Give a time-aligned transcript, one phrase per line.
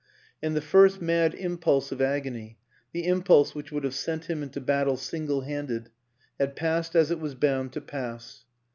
[0.41, 2.57] And the first mad im pulse of agony,
[2.91, 5.91] the impulse which would have sent him into battle single handed,
[6.39, 8.45] had passed as it was bound to pass.